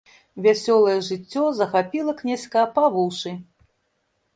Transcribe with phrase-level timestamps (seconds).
[0.45, 3.41] Вясёлае жыццё захапіла князька па вушы.